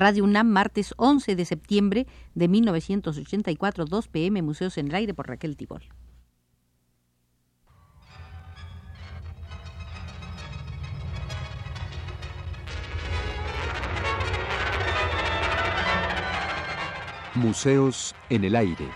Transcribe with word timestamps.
Radio 0.00 0.24
UNAM, 0.24 0.48
martes 0.48 0.94
11 0.96 1.36
de 1.36 1.44
septiembre 1.44 2.06
de 2.34 2.48
1984, 2.48 3.84
2 3.84 4.08
pm, 4.08 4.40
Museos 4.40 4.78
en 4.78 4.88
el 4.88 4.94
Aire 4.94 5.12
por 5.12 5.28
Raquel 5.28 5.58
Tibol. 5.58 5.82
Museos 17.34 18.14
en 18.30 18.44
el 18.44 18.56
Aire. 18.56 18.88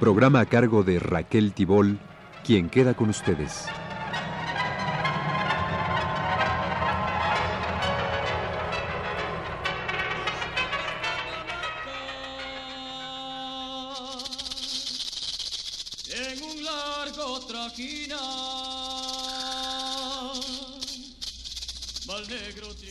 Programa 0.00 0.40
a 0.40 0.46
cargo 0.46 0.82
de 0.84 1.00
Raquel 1.00 1.52
Tibol, 1.52 1.98
quien 2.42 2.70
queda 2.70 2.94
con 2.94 3.10
ustedes. 3.10 3.68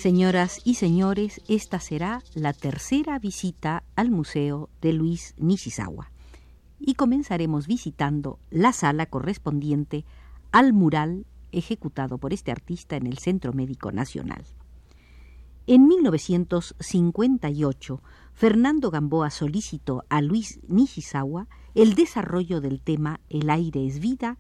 Señoras 0.06 0.62
y 0.64 0.76
señores, 0.76 1.42
esta 1.48 1.80
será 1.80 2.22
la 2.36 2.54
tercera 2.54 3.18
visita 3.18 3.84
al 3.96 4.12
Museo 4.12 4.70
de 4.80 4.94
Luis 4.94 5.34
Nishizawa 5.40 6.12
y 6.80 6.94
comenzaremos 6.94 7.66
visitando 7.66 8.38
la 8.52 8.72
sala 8.72 9.08
correspondiente 9.08 10.06
al 10.52 10.74
mural 10.74 11.26
ejecutado 11.52 12.20
por 12.20 12.34
este 12.34 12.52
artista 12.52 12.98
en 12.98 13.08
el 13.08 13.18
Centro 13.18 13.52
Médico 13.52 13.92
Nacional. 13.92 14.46
En 15.66 15.88
1958, 15.88 18.04
Fernando 18.36 18.92
Gamboa 18.92 19.32
solicitó 19.32 20.04
a 20.10 20.22
Luis 20.22 20.60
Nishizawa 20.68 21.48
el 21.74 21.96
desarrollo 21.96 22.62
del 22.62 22.80
tema 22.80 23.22
El 23.28 23.50
aire 23.50 23.88
es 23.88 24.00
vida 24.00 24.38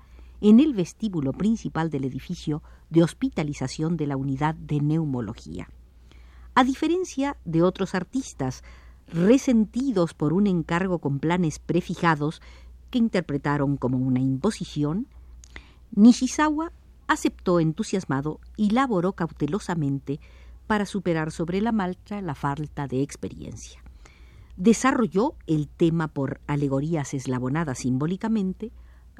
en 0.49 0.59
el 0.59 0.75
vestíbulo 0.75 1.33
principal 1.33 1.89
del 1.89 2.03
edificio 2.03 2.61
de 2.91 3.01
hospitalización 3.01 3.97
de 3.97 4.05
la 4.05 4.15
unidad 4.15 4.53
de 4.53 4.79
neumología. 4.79 5.67
A 6.53 6.63
diferencia 6.63 7.35
de 7.45 7.63
otros 7.63 7.95
artistas 7.95 8.63
resentidos 9.07 10.13
por 10.13 10.33
un 10.33 10.45
encargo 10.45 10.99
con 10.99 11.17
planes 11.17 11.57
prefijados 11.57 12.43
que 12.91 12.99
interpretaron 12.99 13.75
como 13.75 13.97
una 13.97 14.19
imposición, 14.19 15.07
Nishizawa 15.95 16.71
aceptó 17.07 17.59
entusiasmado 17.59 18.39
y 18.55 18.69
laboró 18.69 19.13
cautelosamente 19.13 20.19
para 20.67 20.85
superar 20.85 21.31
sobre 21.31 21.59
la 21.59 21.71
marcha 21.71 22.21
la 22.21 22.35
falta 22.35 22.87
de 22.87 23.01
experiencia. 23.01 23.83
Desarrolló 24.57 25.33
el 25.47 25.67
tema 25.67 26.07
por 26.07 26.39
alegorías 26.45 27.15
eslabonadas 27.15 27.79
simbólicamente, 27.79 28.71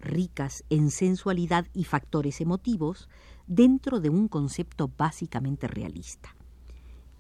ricas 0.06 0.64
en 0.70 0.92
sensualidad 0.92 1.68
y 1.74 1.84
factores 1.84 2.40
emotivos, 2.42 3.10
dentro 3.48 4.00
de 4.00 4.10
un 4.10 4.28
concepto 4.28 4.92
básicamente 4.98 5.68
realista. 5.68 6.36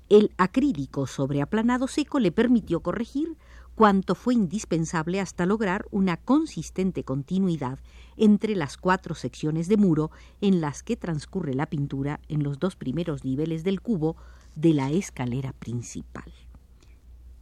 El 0.07 0.31
acrílico 0.37 1.07
sobre 1.07 1.41
aplanado 1.41 1.87
seco 1.87 2.19
le 2.19 2.31
permitió 2.31 2.81
corregir 2.81 3.37
cuanto 3.73 4.15
fue 4.15 4.33
indispensable 4.33 5.19
hasta 5.19 5.45
lograr 5.45 5.85
una 5.91 6.17
consistente 6.17 7.03
continuidad 7.03 7.79
entre 8.15 8.55
las 8.55 8.77
cuatro 8.77 9.15
secciones 9.15 9.67
de 9.67 9.77
muro 9.77 10.11
en 10.41 10.61
las 10.61 10.83
que 10.83 10.95
transcurre 10.95 11.53
la 11.53 11.65
pintura 11.65 12.21
en 12.29 12.43
los 12.43 12.59
dos 12.59 12.75
primeros 12.75 13.25
niveles 13.25 13.63
del 13.63 13.81
cubo 13.81 14.15
de 14.55 14.73
la 14.73 14.91
escalera 14.91 15.51
principal. 15.53 16.31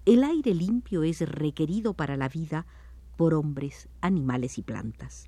El 0.05 0.23
aire 0.23 0.53
limpio 0.53 1.03
es 1.03 1.21
requerido 1.21 1.93
para 1.93 2.17
la 2.17 2.27
vida 2.27 2.65
por 3.15 3.33
hombres, 3.33 3.87
animales 4.01 4.57
y 4.57 4.61
plantas. 4.61 5.27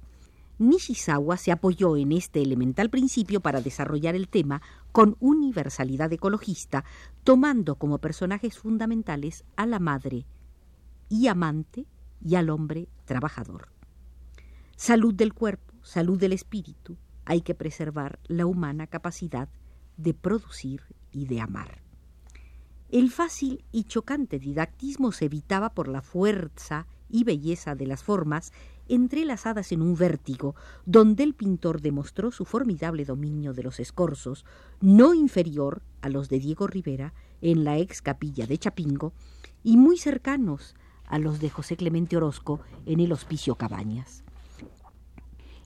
Nishizawa 0.57 1.35
se 1.37 1.51
apoyó 1.51 1.97
en 1.97 2.13
este 2.13 2.41
elemental 2.41 2.89
principio 2.89 3.41
para 3.41 3.61
desarrollar 3.61 4.15
el 4.15 4.29
tema 4.29 4.61
con 4.91 5.17
universalidad 5.19 6.11
ecologista, 6.13 6.85
tomando 7.23 7.75
como 7.75 7.97
personajes 7.97 8.57
fundamentales 8.57 9.43
a 9.57 9.65
la 9.65 9.79
madre 9.79 10.25
y 11.09 11.27
amante 11.27 11.85
y 12.23 12.35
al 12.35 12.49
hombre 12.49 12.87
trabajador. 13.03 13.67
Salud 14.77 15.13
del 15.13 15.33
cuerpo, 15.33 15.73
salud 15.81 16.17
del 16.17 16.33
espíritu, 16.33 16.97
hay 17.25 17.41
que 17.41 17.55
preservar 17.55 18.19
la 18.27 18.45
humana 18.45 18.87
capacidad 18.87 19.49
de 19.97 20.13
producir 20.13 20.81
y 21.11 21.25
de 21.25 21.41
amar. 21.41 21.81
El 22.89 23.11
fácil 23.11 23.65
y 23.71 23.85
chocante 23.85 24.39
didactismo 24.39 25.11
se 25.11 25.25
evitaba 25.25 25.73
por 25.73 25.87
la 25.87 26.01
fuerza 26.01 26.87
y 27.09 27.23
belleza 27.23 27.75
de 27.75 27.87
las 27.87 28.03
formas 28.03 28.51
entrelazadas 28.87 29.71
en 29.71 29.81
un 29.81 29.95
vértigo, 29.95 30.55
donde 30.85 31.23
el 31.23 31.33
pintor 31.33 31.81
demostró 31.81 32.31
su 32.31 32.45
formidable 32.45 33.05
dominio 33.05 33.53
de 33.53 33.63
los 33.63 33.79
escorzos, 33.79 34.45
no 34.81 35.13
inferior 35.13 35.81
a 36.01 36.09
los 36.09 36.29
de 36.29 36.39
Diego 36.39 36.67
Rivera 36.67 37.13
en 37.41 37.63
la 37.63 37.77
ex 37.77 38.01
capilla 38.01 38.45
de 38.47 38.57
Chapingo, 38.57 39.13
y 39.63 39.77
muy 39.77 39.97
cercanos 39.97 40.75
a 41.07 41.19
los 41.19 41.39
de 41.39 41.49
José 41.49 41.77
Clemente 41.77 42.17
Orozco 42.17 42.59
en 42.85 42.99
el 42.99 43.11
Hospicio 43.11 43.55
Cabañas. 43.55 44.23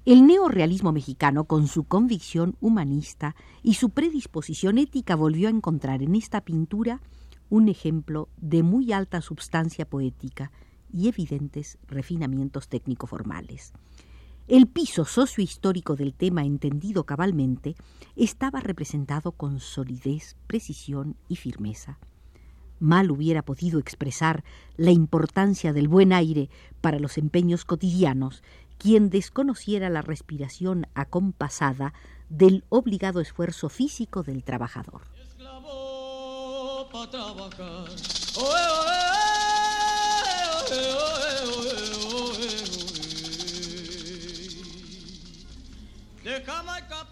El 0.06 0.25
neorrealismo 0.25 0.91
mexicano, 0.91 1.44
con 1.44 1.67
su 1.67 1.83
convicción 1.83 2.56
humanista 2.61 3.35
y 3.61 3.75
su 3.75 3.89
predisposición 3.89 4.77
ética, 4.77 5.16
volvió 5.16 5.50
a 5.50 5.51
encontrar 5.51 6.01
en 6.01 6.16
esta 6.16 6.41
pintura 6.41 7.01
un 7.50 7.67
ejemplo 7.67 8.29
de 8.38 8.63
muy 8.63 8.94
alta 8.94 9.21
substancia 9.21 9.85
poética, 9.85 10.51
y 10.94 11.07
evidentes 11.07 11.77
refinamientos 11.88 12.67
técnico-formales. 12.67 13.73
El 14.47 14.67
piso 14.67 15.05
sociohistórico 15.05 15.95
del 15.95 16.13
tema 16.13 16.44
entendido 16.44 17.03
cabalmente 17.05 17.75
estaba 18.16 18.59
representado 18.59 19.31
con 19.31 19.59
solidez, 19.59 20.35
precisión 20.47 21.16
y 21.27 21.35
firmeza. 21.35 22.00
Mal 22.79 23.11
hubiera 23.11 23.44
podido 23.44 23.79
expresar 23.79 24.44
la 24.77 24.91
importancia 24.91 25.73
del 25.73 25.88
buen 25.88 26.13
aire 26.13 26.50
para 26.81 26.97
los 26.97 27.17
empeños 27.17 27.66
cotidianos 27.66 28.41
quien 28.79 29.09
desconociera 29.09 29.89
la 29.89 30.01
respiración 30.01 30.88
acompasada 30.95 31.94
del 32.29 32.63
obligado 32.69 33.19
esfuerzo 33.19 33.69
físico 33.69 34.23
del 34.23 34.44
trabajador. 34.44 35.01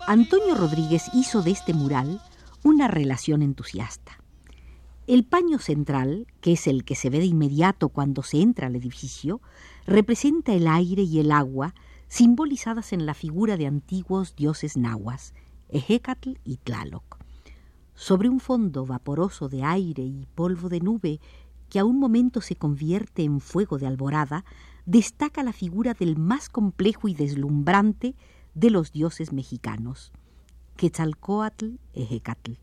Antonio 0.08 0.56
Rodríguez 0.56 1.04
hizo 1.14 1.42
de 1.42 1.52
este 1.52 1.74
mural 1.74 2.22
una 2.64 2.88
relación 2.88 3.42
entusiasta. 3.42 4.20
El 5.06 5.26
paño 5.26 5.60
central, 5.60 6.28
que 6.42 6.54
es 6.54 6.68
el 6.68 6.86
que 6.86 6.96
se 6.96 7.10
ve 7.10 7.20
de 7.20 7.26
inmediato 7.26 7.90
cuando 7.90 8.24
se 8.24 8.42
entra 8.42 8.68
al 8.68 8.76
edificio, 8.76 9.42
representa 9.86 10.54
el 10.54 10.68
aire 10.68 11.02
y 11.02 11.20
el 11.20 11.32
agua 11.32 11.74
simbolizadas 12.08 12.94
en 12.94 13.06
la 13.06 13.14
figura 13.14 13.58
de 13.58 13.68
antiguos 13.68 14.36
dioses 14.36 14.78
nahuas, 14.78 15.34
Ejecatl 15.70 16.36
y 16.44 16.58
Tlaloc. 16.58 17.18
Sobre 17.94 18.30
un 18.30 18.40
fondo 18.40 18.86
vaporoso 18.86 19.50
de 19.50 19.64
aire 19.64 20.04
y 20.04 20.26
polvo 20.36 20.70
de 20.70 20.80
nube 20.80 21.20
que 21.70 21.80
a 21.80 21.86
un 21.86 22.00
momento 22.00 22.42
se 22.42 22.56
convierte 22.56 23.24
en 23.24 23.40
fuego 23.40 23.78
de 23.78 23.88
alborada, 23.88 24.46
destaca 24.86 25.44
la 25.44 25.54
figura 25.54 25.94
del 25.94 26.18
más 26.18 26.50
complejo 26.50 27.08
y 27.08 27.14
deslumbrante 27.14 28.16
de 28.54 28.70
los 28.70 28.92
dioses 28.92 29.34
mexicanos, 29.34 30.12
Quetzalcoatl 30.78 31.76
Ejecatl. 31.94 32.54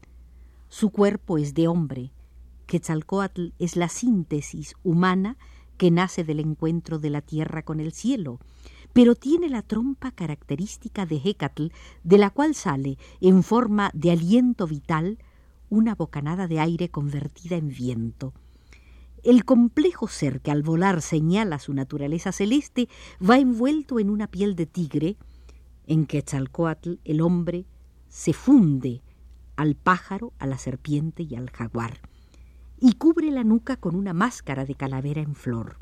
Su 0.69 0.91
cuerpo 0.91 1.39
es 1.39 1.55
de 1.55 1.69
hombre. 1.69 2.11
Quetzalcoatl 2.67 3.49
es 3.59 3.77
la 3.77 3.89
síntesis 3.89 4.75
humana 4.83 5.37
que 5.77 5.91
nace 5.91 6.25
del 6.25 6.41
encuentro 6.41 6.99
de 6.99 7.11
la 7.11 7.21
tierra 7.21 7.63
con 7.63 7.81
el 7.81 7.93
cielo, 7.93 8.41
pero 8.93 9.15
tiene 9.15 9.49
la 9.49 9.63
trompa 9.63 10.13
característica 10.13 11.05
de 11.07 11.21
Hecatl, 11.23 11.67
de 12.05 12.19
la 12.19 12.31
cual 12.31 12.55
sale, 12.55 12.97
en 13.21 13.43
forma 13.43 13.91
de 13.93 14.13
aliento 14.13 14.67
vital, 14.67 15.19
una 15.69 15.95
bocanada 15.95 16.47
de 16.47 16.61
aire 16.61 16.89
convertida 16.89 17.57
en 17.57 17.69
viento. 17.69 18.33
El 19.25 19.47
complejo 19.47 20.07
ser 20.07 20.43
que 20.43 20.51
al 20.51 20.63
volar 20.63 21.01
señala 21.01 21.59
su 21.59 21.73
naturaleza 21.73 22.31
celeste 22.31 22.91
va 23.19 23.39
envuelto 23.39 23.99
en 23.99 24.11
una 24.11 24.27
piel 24.27 24.55
de 24.55 24.67
tigre, 24.67 25.17
en 25.87 26.05
Quetzalcoatl 26.05 26.97
el 27.05 27.23
hombre 27.23 27.65
se 28.09 28.35
funde 28.35 29.01
al 29.57 29.77
pájaro, 29.77 30.35
a 30.39 30.47
la 30.47 30.59
serpiente 30.59 31.23
y 31.23 31.37
al 31.37 31.49
jaguar, 31.49 32.03
y 32.79 32.95
cubre 32.95 33.31
la 33.31 33.45
nuca 33.45 33.79
con 33.79 33.95
una 33.95 34.13
máscara 34.13 34.67
de 34.67 34.75
calavera 34.75 35.23
en 35.23 35.35
flor. 35.35 35.79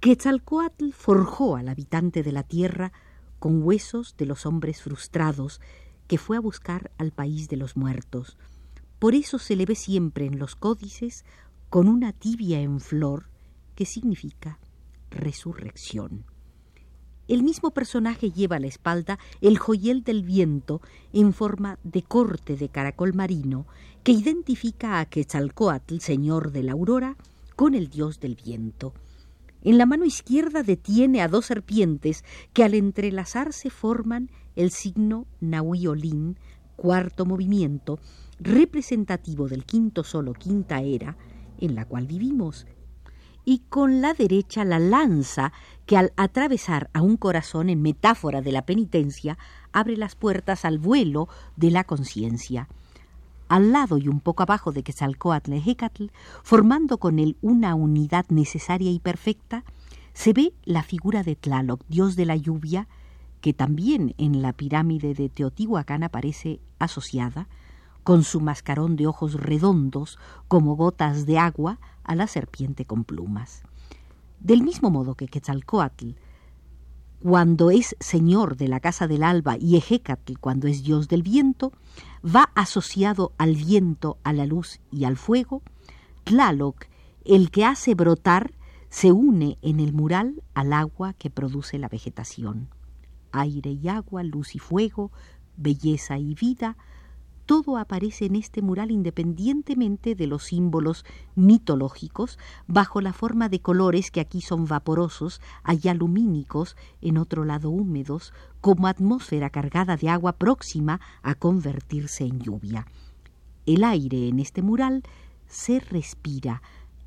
Quetzalcoatl 0.00 0.92
forjó 0.92 1.56
al 1.56 1.68
habitante 1.68 2.22
de 2.22 2.32
la 2.32 2.42
tierra 2.42 2.92
con 3.38 3.62
huesos 3.62 4.16
de 4.16 4.24
los 4.24 4.46
hombres 4.46 4.80
frustrados 4.80 5.60
que 6.06 6.16
fue 6.16 6.38
a 6.38 6.40
buscar 6.40 6.90
al 6.96 7.12
país 7.12 7.50
de 7.50 7.58
los 7.58 7.76
muertos. 7.76 8.38
Por 8.98 9.14
eso 9.14 9.38
se 9.38 9.56
le 9.56 9.66
ve 9.66 9.74
siempre 9.74 10.24
en 10.24 10.38
los 10.38 10.56
códices 10.56 11.26
con 11.72 11.88
una 11.88 12.12
tibia 12.12 12.60
en 12.60 12.80
flor 12.80 13.30
que 13.74 13.86
significa 13.86 14.58
resurrección. 15.10 16.26
El 17.28 17.42
mismo 17.42 17.70
personaje 17.70 18.30
lleva 18.30 18.56
a 18.56 18.60
la 18.60 18.66
espalda 18.66 19.18
el 19.40 19.56
joyel 19.56 20.04
del 20.04 20.22
viento 20.22 20.82
en 21.14 21.32
forma 21.32 21.78
de 21.82 22.02
corte 22.02 22.58
de 22.58 22.68
caracol 22.68 23.14
marino 23.14 23.64
que 24.02 24.12
identifica 24.12 25.00
a 25.00 25.06
Quetzalcoatl, 25.06 26.00
señor 26.00 26.52
de 26.52 26.62
la 26.62 26.72
aurora, 26.72 27.16
con 27.56 27.74
el 27.74 27.88
dios 27.88 28.20
del 28.20 28.34
viento. 28.36 28.92
En 29.62 29.78
la 29.78 29.86
mano 29.86 30.04
izquierda 30.04 30.62
detiene 30.62 31.22
a 31.22 31.28
dos 31.28 31.46
serpientes 31.46 32.22
que 32.52 32.64
al 32.64 32.74
entrelazarse 32.74 33.70
forman 33.70 34.30
el 34.56 34.72
signo 34.72 35.26
Nahuiolín, 35.40 36.36
cuarto 36.76 37.24
movimiento, 37.24 37.98
representativo 38.40 39.48
del 39.48 39.64
quinto 39.64 40.04
solo 40.04 40.34
quinta 40.34 40.82
era, 40.82 41.16
en 41.62 41.74
la 41.74 41.86
cual 41.86 42.06
vivimos, 42.06 42.66
y 43.44 43.60
con 43.68 44.02
la 44.02 44.14
derecha 44.14 44.64
la 44.64 44.78
lanza 44.78 45.52
que 45.86 45.96
al 45.96 46.12
atravesar 46.16 46.90
a 46.92 47.02
un 47.02 47.16
corazón 47.16 47.70
en 47.70 47.82
metáfora 47.82 48.42
de 48.42 48.52
la 48.52 48.66
penitencia 48.66 49.38
abre 49.72 49.96
las 49.96 50.14
puertas 50.14 50.64
al 50.64 50.78
vuelo 50.78 51.28
de 51.56 51.70
la 51.70 51.84
conciencia. 51.84 52.68
Al 53.48 53.72
lado 53.72 53.98
y 53.98 54.08
un 54.08 54.20
poco 54.20 54.42
abajo 54.42 54.72
de 54.72 54.82
Quetzalcoatl 54.82 55.52
Hecatl, 55.52 56.06
formando 56.42 56.98
con 56.98 57.18
él 57.18 57.36
una 57.42 57.74
unidad 57.74 58.26
necesaria 58.28 58.90
y 58.90 58.98
perfecta, 58.98 59.64
se 60.14 60.32
ve 60.32 60.54
la 60.64 60.82
figura 60.82 61.22
de 61.22 61.36
Tlaloc, 61.36 61.82
dios 61.88 62.16
de 62.16 62.26
la 62.26 62.36
lluvia, 62.36 62.88
que 63.40 63.52
también 63.52 64.14
en 64.18 64.40
la 64.40 64.52
pirámide 64.52 65.14
de 65.14 65.28
Teotihuacán 65.28 66.04
aparece 66.04 66.60
asociada, 66.78 67.48
con 68.04 68.24
su 68.24 68.40
mascarón 68.40 68.96
de 68.96 69.06
ojos 69.06 69.34
redondos 69.34 70.18
como 70.48 70.76
gotas 70.76 71.26
de 71.26 71.38
agua 71.38 71.78
a 72.04 72.14
la 72.14 72.26
serpiente 72.26 72.84
con 72.84 73.04
plumas. 73.04 73.62
Del 74.40 74.62
mismo 74.62 74.90
modo 74.90 75.14
que 75.14 75.28
Quetzalcoatl, 75.28 76.10
cuando 77.22 77.70
es 77.70 77.94
señor 78.00 78.56
de 78.56 78.66
la 78.66 78.80
casa 78.80 79.06
del 79.06 79.22
alba 79.22 79.56
y 79.56 79.76
Ejecatl 79.76 80.34
cuando 80.40 80.66
es 80.66 80.82
dios 80.82 81.06
del 81.06 81.22
viento, 81.22 81.72
va 82.24 82.50
asociado 82.56 83.32
al 83.38 83.54
viento, 83.54 84.18
a 84.24 84.32
la 84.32 84.46
luz 84.46 84.80
y 84.90 85.04
al 85.04 85.16
fuego, 85.16 85.62
Tlaloc, 86.24 86.86
el 87.24 87.50
que 87.52 87.64
hace 87.64 87.94
brotar, 87.94 88.52
se 88.88 89.12
une 89.12 89.56
en 89.62 89.80
el 89.80 89.92
mural 89.92 90.42
al 90.54 90.72
agua 90.72 91.14
que 91.14 91.30
produce 91.30 91.78
la 91.78 91.88
vegetación. 91.88 92.68
Aire 93.30 93.70
y 93.70 93.88
agua, 93.88 94.22
luz 94.22 94.54
y 94.54 94.58
fuego, 94.58 95.12
belleza 95.56 96.18
y 96.18 96.34
vida, 96.34 96.76
todo 97.46 97.76
aparece 97.76 98.26
en 98.26 98.36
este 98.36 98.62
mural 98.62 98.90
independientemente 98.90 100.14
de 100.14 100.26
los 100.26 100.44
símbolos 100.44 101.04
mitológicos, 101.34 102.38
bajo 102.66 103.00
la 103.00 103.12
forma 103.12 103.48
de 103.48 103.60
colores 103.60 104.10
que 104.10 104.20
aquí 104.20 104.40
son 104.40 104.66
vaporosos, 104.66 105.40
allá 105.62 105.94
lumínicos, 105.94 106.76
en 107.00 107.18
otro 107.18 107.44
lado 107.44 107.70
húmedos, 107.70 108.32
como 108.60 108.86
atmósfera 108.86 109.50
cargada 109.50 109.96
de 109.96 110.08
agua 110.08 110.32
próxima 110.34 111.00
a 111.22 111.34
convertirse 111.34 112.24
en 112.24 112.40
lluvia. 112.40 112.86
El 113.66 113.84
aire 113.84 114.28
en 114.28 114.40
este 114.40 114.62
mural 114.62 115.02
se 115.46 115.80
respira, 115.80 116.62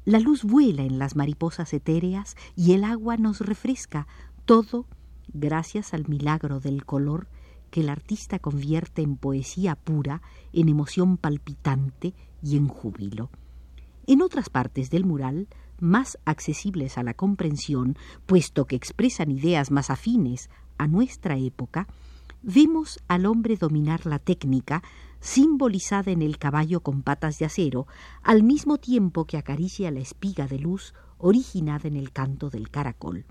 la 0.06 0.20
luz 0.20 0.44
vuela 0.44 0.84
en 0.84 1.00
las 1.00 1.16
mariposas 1.16 1.74
etéreas 1.74 2.36
y 2.56 2.74
el 2.74 2.84
agua 2.84 3.18
nos 3.18 3.40
refresca, 3.40 4.08
todo 4.46 4.86
gracias 5.34 5.94
al 5.94 6.08
milagro 6.08 6.60
del 6.60 6.86
color 6.86 7.28
que 7.76 7.82
el 7.82 7.90
artista 7.90 8.40
convierte 8.40 9.02
en 9.02 9.18
poesía 9.18 9.76
pura, 9.76 10.22
en 10.54 10.70
emoción 10.70 11.18
palpitante 11.18 12.14
y 12.42 12.56
en 12.56 12.70
júbilo. 12.70 13.30
En 14.08 14.22
otras 14.22 14.50
partes 14.50 14.90
del 14.90 15.04
mural, 15.04 15.50
más 15.82 16.18
accesibles 16.24 16.98
a 16.98 17.04
la 17.04 17.16
comprensión, 17.16 17.98
puesto 18.26 18.64
que 18.64 18.78
expresan 18.78 19.30
ideas 19.30 19.72
más 19.72 19.90
afines 19.90 20.50
a 20.78 20.88
nuestra 20.88 21.38
época, 21.38 21.90
vemos 22.42 23.04
al 23.10 23.26
hombre 23.26 23.58
dominar 23.58 24.06
la 24.06 24.20
técnica 24.20 24.82
simbolizada 25.20 26.12
en 26.12 26.22
el 26.22 26.38
caballo 26.38 26.80
con 26.80 27.02
patas 27.02 27.40
de 27.40 27.46
acero, 27.48 27.88
al 28.24 28.42
mismo 28.42 28.78
tiempo 28.78 29.26
que 29.26 29.36
acaricia 29.36 29.92
la 29.92 30.00
espiga 30.00 30.48
de 30.48 30.60
luz 30.60 30.94
originada 31.18 31.90
en 31.90 31.98
el 31.98 32.14
canto 32.14 32.50
del 32.50 32.70
caracol. 32.70 33.26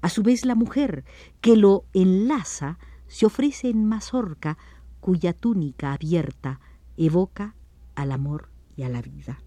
A 0.00 0.10
su 0.10 0.22
vez 0.22 0.44
la 0.44 0.54
mujer, 0.54 1.04
que 1.40 1.56
lo 1.56 1.86
enlaza 1.92 2.78
se 3.06 3.26
ofrece 3.26 3.68
en 3.68 3.84
mazorca 3.84 4.58
cuya 5.00 5.32
túnica 5.32 5.92
abierta 5.92 6.60
evoca 6.96 7.54
al 7.94 8.12
amor 8.12 8.50
y 8.76 8.82
a 8.82 8.88
la 8.88 9.02
vida. 9.02 9.40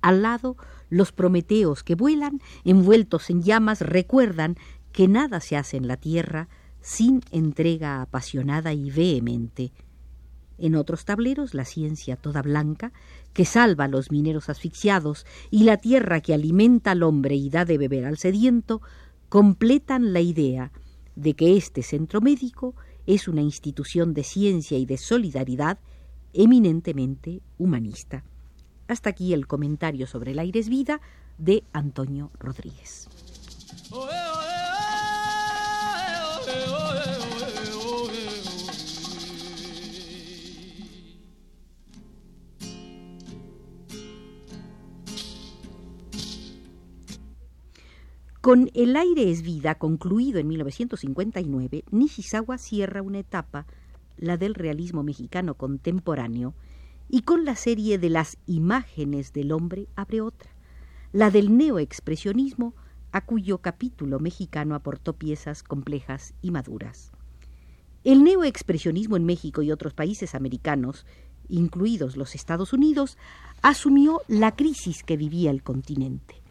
Al 0.00 0.22
lado, 0.22 0.56
los 0.90 1.12
prometeos 1.12 1.84
que 1.84 1.94
vuelan, 1.94 2.40
envueltos 2.64 3.30
en 3.30 3.42
llamas, 3.42 3.80
recuerdan 3.80 4.56
que 4.90 5.06
nada 5.06 5.40
se 5.40 5.56
hace 5.56 5.76
en 5.76 5.86
la 5.86 5.96
tierra 5.96 6.48
sin 6.80 7.22
entrega 7.30 8.02
apasionada 8.02 8.72
y 8.72 8.90
vehemente. 8.90 9.72
En 10.58 10.74
otros 10.74 11.04
tableros, 11.04 11.54
la 11.54 11.64
ciencia 11.64 12.16
toda 12.16 12.42
blanca, 12.42 12.92
que 13.32 13.44
salva 13.44 13.84
a 13.84 13.88
los 13.88 14.10
mineros 14.10 14.48
asfixiados, 14.48 15.24
y 15.50 15.64
la 15.64 15.76
tierra 15.76 16.20
que 16.20 16.34
alimenta 16.34 16.90
al 16.90 17.02
hombre 17.02 17.36
y 17.36 17.48
da 17.48 17.64
de 17.64 17.78
beber 17.78 18.04
al 18.04 18.18
sediento, 18.18 18.82
completan 19.28 20.12
la 20.12 20.20
idea 20.20 20.72
de 21.16 21.34
que 21.34 21.56
este 21.56 21.82
centro 21.82 22.20
médico 22.20 22.74
es 23.06 23.28
una 23.28 23.42
institución 23.42 24.14
de 24.14 24.24
ciencia 24.24 24.78
y 24.78 24.86
de 24.86 24.96
solidaridad 24.96 25.78
eminentemente 26.32 27.42
humanista. 27.58 28.24
Hasta 28.88 29.10
aquí 29.10 29.32
el 29.32 29.46
comentario 29.46 30.06
sobre 30.06 30.32
el 30.32 30.38
aire 30.38 30.60
es 30.60 30.68
vida 30.68 31.00
de 31.38 31.64
Antonio 31.72 32.30
Rodríguez. 32.38 33.08
Con 48.42 48.72
El 48.74 48.96
aire 48.96 49.30
es 49.30 49.42
vida, 49.42 49.76
concluido 49.76 50.40
en 50.40 50.48
1959, 50.48 51.84
Nishizawa 51.92 52.58
cierra 52.58 53.00
una 53.00 53.20
etapa, 53.20 53.66
la 54.18 54.36
del 54.36 54.56
realismo 54.56 55.04
mexicano 55.04 55.54
contemporáneo, 55.54 56.52
y 57.08 57.22
con 57.22 57.44
la 57.44 57.54
serie 57.54 57.98
de 57.98 58.10
las 58.10 58.38
imágenes 58.48 59.32
del 59.32 59.52
hombre 59.52 59.86
abre 59.94 60.22
otra, 60.22 60.50
la 61.12 61.30
del 61.30 61.56
neoexpresionismo, 61.56 62.74
a 63.12 63.24
cuyo 63.24 63.58
capítulo 63.58 64.18
mexicano 64.18 64.74
aportó 64.74 65.12
piezas 65.12 65.62
complejas 65.62 66.34
y 66.42 66.50
maduras. 66.50 67.12
El 68.02 68.24
neoexpresionismo 68.24 69.16
en 69.16 69.24
México 69.24 69.62
y 69.62 69.70
otros 69.70 69.94
países 69.94 70.34
americanos, 70.34 71.06
incluidos 71.48 72.16
los 72.16 72.34
Estados 72.34 72.72
Unidos, 72.72 73.18
asumió 73.62 74.20
la 74.26 74.56
crisis 74.56 75.04
que 75.04 75.16
vivía 75.16 75.52
el 75.52 75.62
continente. 75.62 76.42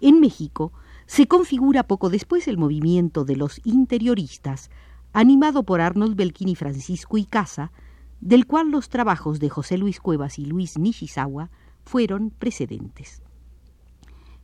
En 0.00 0.18
México, 0.18 0.72
se 1.10 1.26
configura 1.26 1.88
poco 1.88 2.08
después 2.08 2.46
el 2.46 2.56
movimiento 2.56 3.24
de 3.24 3.34
los 3.34 3.60
interioristas, 3.64 4.70
animado 5.12 5.64
por 5.64 5.80
Arnold 5.80 6.14
Belkin 6.14 6.48
y 6.48 6.54
Francisco 6.54 7.18
Icaza, 7.18 7.72
del 8.20 8.46
cual 8.46 8.70
los 8.70 8.88
trabajos 8.88 9.40
de 9.40 9.48
José 9.48 9.76
Luis 9.76 9.98
Cuevas 9.98 10.38
y 10.38 10.44
Luis 10.44 10.78
Nishizawa 10.78 11.50
fueron 11.82 12.30
precedentes. 12.30 13.22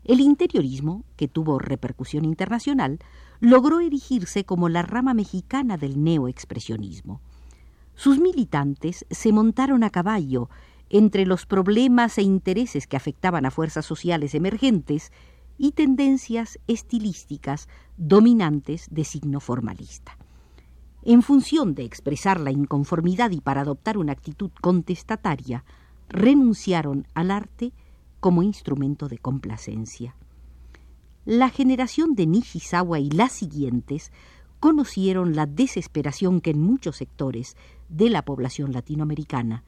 El 0.03 0.19
interiorismo, 0.19 1.05
que 1.15 1.29
tuvo 1.29 1.61
repercusión 1.61 2.25
internacional, 2.25 2.99
logró 3.39 3.79
erigirse 3.79 4.43
como 4.43 4.69
la 4.69 4.83
rama 4.83 5.15
mexicana 5.15 5.77
del 5.77 6.03
neoexpresionismo. 6.03 7.21
Sus 7.95 8.19
militantes 8.19 9.07
se 9.09 9.31
montaron 9.31 9.85
a 9.85 9.91
caballo 9.91 10.51
entre 10.91 11.27
los 11.27 11.47
problemas 11.47 12.19
e 12.19 12.23
intereses 12.23 12.89
que 12.89 12.97
afectaban 12.97 13.47
a 13.47 13.53
fuerzas 13.53 13.87
sociales 13.87 14.35
emergentes 14.35 15.13
y 15.59 15.73
tendencias 15.73 16.59
estilísticas 16.67 17.69
dominantes 17.97 18.87
de 18.91 19.05
signo 19.05 19.41
formalista. 19.41 20.17
En 21.03 21.23
función 21.23 21.75
de 21.75 21.85
expresar 21.85 22.41
la 22.41 22.51
inconformidad 22.51 23.31
y 23.31 23.41
para 23.41 23.61
adoptar 23.61 23.97
una 23.97 24.13
actitud 24.13 24.51
contestataria, 24.61 25.65
renunciaron 26.09 27.07
al 27.15 27.31
arte 27.31 27.73
como 28.21 28.43
instrumento 28.43 29.09
de 29.09 29.19
complacencia. 29.19 30.17
La 31.25 31.49
generación 31.49 32.15
de 32.15 32.27
Nishizawa 32.27 32.99
y 32.99 33.11
las 33.11 33.33
siguientes 33.33 34.13
conocieron 34.61 35.37
la 35.37 35.47
desesperación 35.47 36.41
que 36.41 36.51
en 36.51 36.61
muchos 36.61 36.97
sectores 36.97 37.57
de 37.89 38.11
la 38.11 38.23
población 38.23 38.73
latinoamericana 38.73 39.65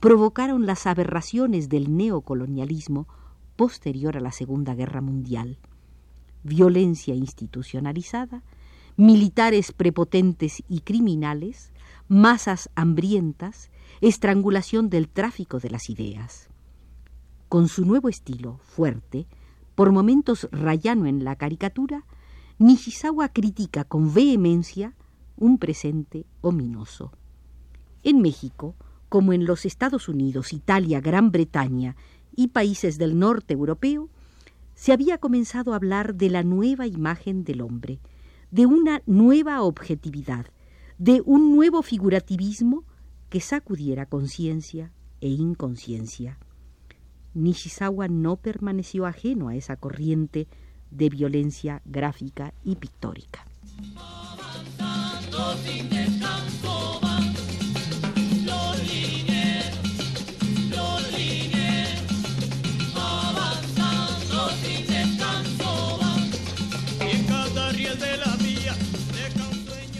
provocaron 0.00 0.66
las 0.66 0.86
aberraciones 0.86 1.68
del 1.68 1.96
neocolonialismo 1.96 3.08
posterior 3.56 4.16
a 4.16 4.20
la 4.20 4.32
Segunda 4.32 4.74
Guerra 4.74 5.00
Mundial. 5.00 5.58
Violencia 6.42 7.14
institucionalizada, 7.14 8.42
militares 8.96 9.72
prepotentes 9.72 10.62
y 10.68 10.80
criminales, 10.80 11.72
masas 12.08 12.70
hambrientas, 12.74 13.70
estrangulación 14.00 14.88
del 14.90 15.08
tráfico 15.08 15.58
de 15.58 15.70
las 15.70 15.90
ideas. 15.90 16.48
Con 17.48 17.68
su 17.68 17.84
nuevo 17.84 18.08
estilo, 18.08 18.58
fuerte, 18.62 19.26
por 19.74 19.92
momentos 19.92 20.48
rayano 20.52 21.06
en 21.06 21.24
la 21.24 21.36
caricatura, 21.36 22.04
Nishizawa 22.58 23.28
critica 23.28 23.84
con 23.84 24.14
vehemencia 24.14 24.94
un 25.36 25.58
presente 25.58 26.24
ominoso. 26.40 27.12
En 28.02 28.22
México, 28.22 28.74
como 29.08 29.32
en 29.32 29.44
los 29.44 29.66
Estados 29.66 30.08
Unidos, 30.08 30.52
Italia, 30.52 31.00
Gran 31.00 31.30
Bretaña 31.30 31.96
y 32.36 32.48
países 32.48 32.98
del 32.98 33.18
norte 33.18 33.54
europeo, 33.54 34.08
se 34.74 34.92
había 34.92 35.18
comenzado 35.18 35.72
a 35.72 35.76
hablar 35.76 36.14
de 36.14 36.30
la 36.30 36.42
nueva 36.42 36.86
imagen 36.86 37.44
del 37.44 37.62
hombre, 37.62 37.98
de 38.50 38.66
una 38.66 39.02
nueva 39.06 39.62
objetividad, 39.62 40.46
de 40.98 41.22
un 41.24 41.56
nuevo 41.56 41.82
figurativismo 41.82 42.84
que 43.30 43.40
sacudiera 43.40 44.06
conciencia 44.06 44.92
e 45.20 45.28
inconsciencia. 45.28 46.38
Nishizawa 47.34 48.08
no 48.08 48.36
permaneció 48.36 49.06
ajeno 49.06 49.48
a 49.48 49.56
esa 49.56 49.76
corriente 49.76 50.46
de 50.90 51.08
violencia 51.08 51.82
gráfica 51.84 52.54
y 52.64 52.76
pictórica. 52.76 53.46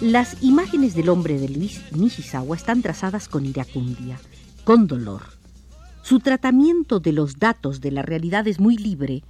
Las 0.07 0.41
imágenes 0.41 0.95
del 0.95 1.09
hombre 1.09 1.37
de 1.41 1.49
Luis 1.49 1.83
Nishizawa 1.91 2.55
están 2.55 2.81
trazadas 2.81 3.29
con 3.29 3.45
iracundia, 3.45 4.21
con 4.63 4.87
dolor. 4.87 5.23
Su 6.03 6.21
tratamiento 6.21 7.01
de 7.01 7.11
los 7.11 7.41
datos 7.41 7.81
de 7.81 7.91
la 7.91 8.03
realidad 8.03 8.47
es 8.47 8.61
muy 8.61 8.77
libre 8.77 9.25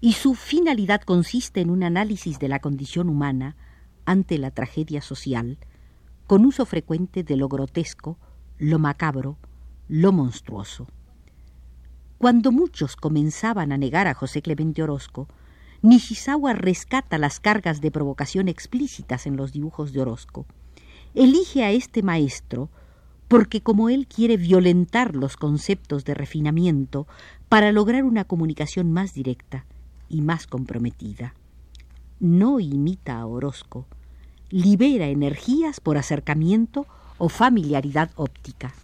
y 0.00 0.14
su 0.14 0.34
finalidad 0.34 1.02
consiste 1.02 1.60
en 1.60 1.70
un 1.70 1.84
análisis 1.84 2.40
de 2.40 2.48
la 2.48 2.58
condición 2.58 3.08
humana 3.08 3.54
ante 4.06 4.38
la 4.38 4.50
tragedia 4.50 5.02
social, 5.02 5.56
con 6.26 6.44
uso 6.44 6.66
frecuente 6.66 7.22
de 7.22 7.36
lo 7.36 7.48
grotesco, 7.48 8.18
lo 8.58 8.80
macabro, 8.80 9.38
lo 9.86 10.10
monstruoso. 10.10 10.88
Cuando 12.18 12.50
muchos 12.50 12.96
comenzaban 12.96 13.70
a 13.70 13.78
negar 13.78 14.08
a 14.08 14.14
José 14.14 14.42
Clemente 14.42 14.82
Orozco, 14.82 15.28
Nishizawa 15.80 16.54
rescata 16.54 17.18
las 17.18 17.38
cargas 17.38 17.80
de 17.80 17.92
provocación 17.92 18.48
explícitas 18.48 19.26
en 19.26 19.36
los 19.36 19.52
dibujos 19.52 19.92
de 19.92 20.00
Orozco. 20.00 20.44
Elige 21.14 21.62
a 21.62 21.70
este 21.70 22.02
maestro 22.02 22.68
porque 23.28 23.60
como 23.60 23.88
él 23.88 24.08
quiere 24.08 24.36
violentar 24.36 25.14
los 25.14 25.36
conceptos 25.36 26.04
de 26.04 26.14
refinamiento 26.14 27.06
para 27.48 27.70
lograr 27.70 28.02
una 28.02 28.24
comunicación 28.24 28.92
más 28.92 29.14
directa 29.14 29.66
y 30.08 30.20
más 30.20 30.48
comprometida. 30.48 31.34
No 32.18 32.58
imita 32.58 33.20
a 33.20 33.26
Orozco, 33.26 33.86
libera 34.50 35.06
energías 35.06 35.78
por 35.78 35.96
acercamiento 35.96 36.86
o 37.18 37.28
familiaridad 37.28 38.10
óptica. 38.16 38.74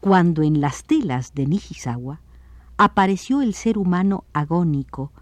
Cuando 0.00 0.42
en 0.42 0.60
las 0.60 0.82
telas 0.82 1.32
de 1.34 1.46
Nishizawa 1.46 2.20
apareció 2.76 3.40
el 3.40 3.54
ser 3.54 3.78
humano 3.78 4.24
agónico, 4.32 5.12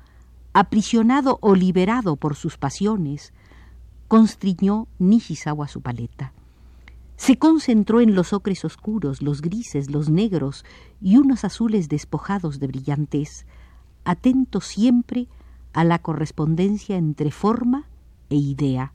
aprisionado 0.54 1.38
o 1.42 1.54
liberado 1.54 2.16
por 2.16 2.36
sus 2.36 2.56
pasiones, 2.56 3.34
constriñó 4.08 4.86
Nishizawa 4.98 5.68
su 5.68 5.82
paleta. 5.82 6.32
Se 7.16 7.36
concentró 7.36 8.00
en 8.00 8.14
los 8.14 8.32
ocres 8.32 8.64
oscuros, 8.64 9.20
los 9.20 9.42
grises, 9.42 9.90
los 9.90 10.08
negros 10.08 10.64
y 11.00 11.16
unos 11.16 11.44
azules 11.44 11.88
despojados 11.88 12.60
de 12.60 12.68
brillantez, 12.68 13.46
atento 14.04 14.60
siempre 14.60 15.28
a 15.72 15.84
la 15.84 15.98
correspondencia 15.98 16.96
entre 16.96 17.30
forma 17.30 17.88
e 18.30 18.36
idea. 18.36 18.92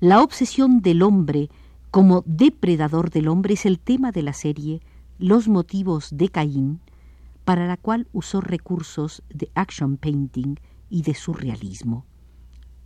La 0.00 0.22
obsesión 0.22 0.80
del 0.80 1.02
hombre 1.02 1.50
como 1.90 2.22
depredador 2.26 3.10
del 3.10 3.28
hombre 3.28 3.54
es 3.54 3.66
el 3.66 3.78
tema 3.78 4.10
de 4.12 4.22
la 4.22 4.32
serie 4.32 4.80
Los 5.18 5.48
motivos 5.48 6.08
de 6.12 6.28
Caín, 6.28 6.80
para 7.46 7.68
la 7.68 7.76
cual 7.76 8.08
usó 8.12 8.40
recursos 8.40 9.22
de 9.28 9.52
action 9.54 9.98
painting 9.98 10.56
y 10.90 11.02
de 11.02 11.14
surrealismo. 11.14 12.04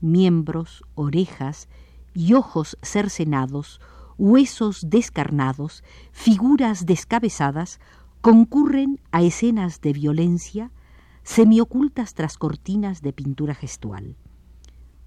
Miembros, 0.03 0.85
orejas 0.95 1.71
y 2.13 2.35
ojos 2.35 2.77
cercenados, 2.83 3.81
huesos 4.19 4.91
descarnados, 4.91 5.83
figuras 6.13 6.85
descabezadas, 6.85 7.81
concurren 8.21 9.01
a 9.13 9.23
escenas 9.23 9.81
de 9.81 9.95
violencia 9.95 10.73
semiocultas 11.23 12.13
tras 12.13 12.37
cortinas 12.37 13.01
de 13.01 13.15
pintura 13.15 13.55
gestual. 13.55 14.19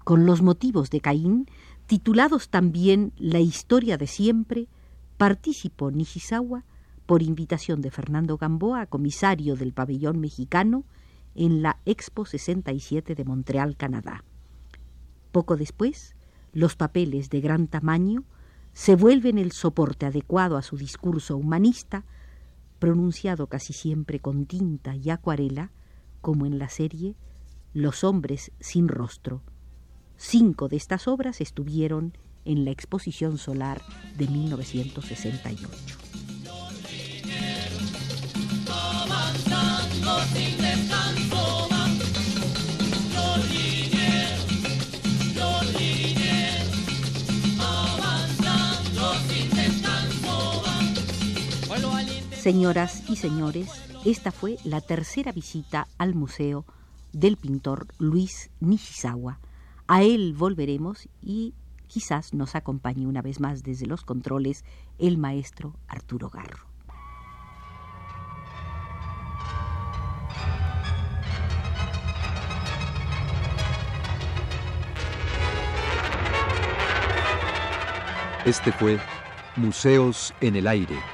Con 0.02 0.26
los 0.26 0.42
motivos 0.42 0.90
de 0.90 1.00
Caín, 1.00 1.46
titulados 1.86 2.48
también 2.48 3.12
La 3.16 3.38
historia 3.38 3.98
de 3.98 4.08
siempre, 4.08 4.66
participó 5.16 5.92
Nishizawa 5.92 6.64
por 7.06 7.22
invitación 7.22 7.80
de 7.80 7.90
Fernando 7.90 8.36
Gamboa, 8.38 8.86
comisario 8.86 9.56
del 9.56 9.72
pabellón 9.72 10.20
mexicano, 10.20 10.84
en 11.34 11.62
la 11.62 11.80
Expo 11.84 12.24
67 12.24 13.14
de 13.14 13.24
Montreal, 13.24 13.76
Canadá. 13.76 14.24
Poco 15.32 15.56
después, 15.56 16.14
los 16.52 16.76
papeles 16.76 17.28
de 17.30 17.40
gran 17.40 17.66
tamaño 17.66 18.24
se 18.72 18.96
vuelven 18.96 19.38
el 19.38 19.52
soporte 19.52 20.06
adecuado 20.06 20.56
a 20.56 20.62
su 20.62 20.76
discurso 20.76 21.36
humanista, 21.36 22.04
pronunciado 22.78 23.48
casi 23.48 23.72
siempre 23.72 24.20
con 24.20 24.46
tinta 24.46 24.94
y 24.96 25.10
acuarela, 25.10 25.72
como 26.20 26.46
en 26.46 26.58
la 26.58 26.68
serie 26.68 27.16
Los 27.72 28.04
hombres 28.04 28.52
sin 28.60 28.88
rostro. 28.88 29.42
Cinco 30.16 30.68
de 30.68 30.76
estas 30.76 31.08
obras 31.08 31.40
estuvieron 31.40 32.16
en 32.44 32.64
la 32.64 32.70
Exposición 32.70 33.36
Solar 33.36 33.82
de 34.16 34.28
1968. 34.28 36.03
Señoras 52.44 53.08
y 53.08 53.16
señores, 53.16 53.70
esta 54.04 54.30
fue 54.30 54.58
la 54.64 54.82
tercera 54.82 55.32
visita 55.32 55.88
al 55.96 56.14
museo 56.14 56.66
del 57.14 57.38
pintor 57.38 57.86
Luis 57.98 58.50
Nishizawa. 58.60 59.38
A 59.86 60.02
él 60.02 60.34
volveremos 60.36 61.08
y 61.22 61.54
quizás 61.86 62.34
nos 62.34 62.54
acompañe 62.54 63.06
una 63.06 63.22
vez 63.22 63.40
más 63.40 63.62
desde 63.62 63.86
los 63.86 64.02
controles 64.02 64.62
el 64.98 65.16
maestro 65.16 65.74
Arturo 65.88 66.28
Garro. 66.28 66.66
Este 78.44 78.70
fue 78.70 79.00
Museos 79.56 80.34
en 80.42 80.56
el 80.56 80.66
Aire. 80.66 81.13